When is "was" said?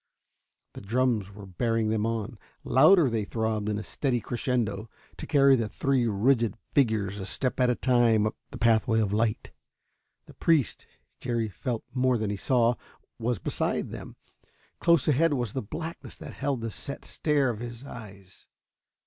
13.19-13.37, 15.35-15.53